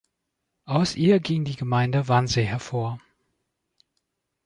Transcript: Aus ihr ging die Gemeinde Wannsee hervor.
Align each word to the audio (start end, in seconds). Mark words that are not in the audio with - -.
Aus 0.65 0.95
ihr 0.95 1.19
ging 1.19 1.45
die 1.45 1.55
Gemeinde 1.55 2.07
Wannsee 2.07 2.43
hervor. 2.43 2.99